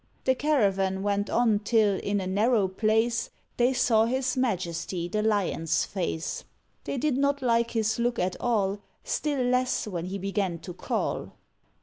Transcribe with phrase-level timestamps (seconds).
[0.25, 5.85] The caravan went on till, in a narrow place, They saw his majesty the Lion's
[5.85, 6.43] face;
[6.85, 11.33] They did not like his look at all, Still less when he began to call.